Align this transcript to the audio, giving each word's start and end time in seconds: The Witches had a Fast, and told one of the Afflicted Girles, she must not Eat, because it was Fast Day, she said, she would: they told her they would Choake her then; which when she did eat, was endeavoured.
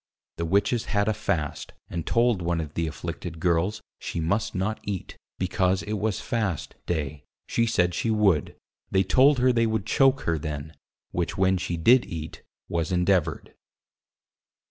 The 0.37 0.45
Witches 0.45 0.85
had 0.85 1.07
a 1.07 1.13
Fast, 1.13 1.73
and 1.87 2.07
told 2.07 2.41
one 2.41 2.59
of 2.59 2.73
the 2.73 2.87
Afflicted 2.87 3.39
Girles, 3.39 3.81
she 3.99 4.19
must 4.19 4.55
not 4.55 4.79
Eat, 4.81 5.15
because 5.37 5.83
it 5.83 5.93
was 5.93 6.19
Fast 6.19 6.73
Day, 6.87 7.23
she 7.45 7.67
said, 7.67 7.93
she 7.93 8.09
would: 8.09 8.55
they 8.89 9.03
told 9.03 9.37
her 9.37 9.53
they 9.53 9.67
would 9.67 9.85
Choake 9.85 10.21
her 10.21 10.39
then; 10.39 10.73
which 11.11 11.37
when 11.37 11.55
she 11.55 11.77
did 11.77 12.07
eat, 12.07 12.41
was 12.67 12.91
endeavoured. 12.91 13.53